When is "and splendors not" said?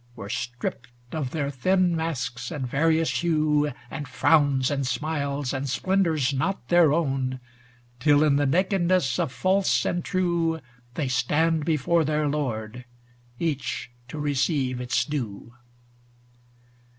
5.53-6.69